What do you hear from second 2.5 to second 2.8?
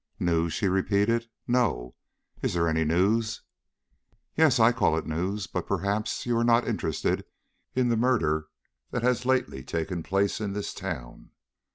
there